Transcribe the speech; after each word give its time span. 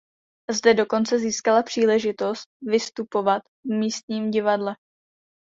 Zde 0.51 0.73
dokonce 0.75 1.19
získala 1.19 1.63
příležitost 1.63 2.45
vystupovat 2.63 3.43
v 3.65 3.73
místním 3.77 4.31
divadle. 4.31 4.75